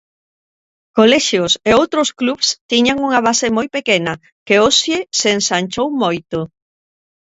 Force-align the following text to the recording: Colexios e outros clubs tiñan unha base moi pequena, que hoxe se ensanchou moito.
Colexios 0.97 1.53
e 1.69 1.71
outros 1.81 2.09
clubs 2.19 2.47
tiñan 2.71 2.97
unha 3.07 3.19
base 3.27 3.47
moi 3.57 3.67
pequena, 3.75 4.13
que 4.47 4.55
hoxe 4.63 4.95
se 5.19 5.29
ensanchou 5.37 5.87
moito. 6.03 6.39